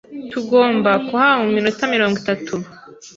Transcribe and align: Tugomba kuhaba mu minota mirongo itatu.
Tugomba 0.31 0.91
kuhaba 1.05 1.35
mu 1.41 1.49
minota 1.55 1.83
mirongo 1.95 2.15
itatu. 2.21 2.53